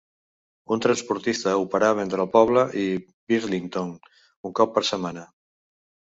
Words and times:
Un 0.75 0.79
transportista 0.85 1.53
operava 1.63 2.03
entre 2.05 2.21
el 2.23 2.31
poble 2.37 2.65
i 2.85 2.87
Bridlington 2.95 3.93
un 4.51 4.57
cop 4.63 4.75
per 4.81 4.87
setmana. 4.93 5.29